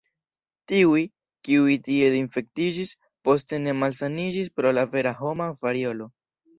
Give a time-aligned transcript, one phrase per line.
[0.71, 1.01] Tiuj,
[1.49, 2.97] kiuj tiel infektiĝis,
[3.31, 6.15] poste ne malsaniĝis pro la vera homa variolo.